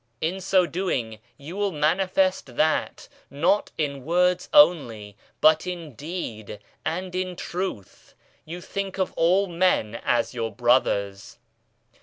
In 0.19 0.41
so 0.41 0.65
doing 0.65 1.19
you 1.37 1.55
will 1.55 1.71
manifest 1.71 2.55
that 2.55 3.07
not 3.29 3.71
in 3.77 4.03
words 4.03 4.49
only, 4.51 5.15
but 5.41 5.67
in 5.67 5.93
deed 5.93 6.57
and 6.83 7.13
in 7.13 7.35
truth, 7.35 8.15
you 8.43 8.61
think 8.61 8.97
of 8.97 9.13
all 9.13 9.45
men 9.45 10.01
as 10.03 10.33
your 10.33 10.51
brothers. 10.55 11.37